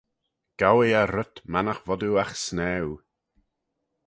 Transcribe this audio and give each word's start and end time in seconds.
Gowee 0.59 0.95
eh 1.01 1.09
rhyt 1.13 1.35
mannagh 1.51 1.83
vod 1.87 2.01
oo 2.07 2.19
agh 2.23 2.35
snaue. 2.45 2.95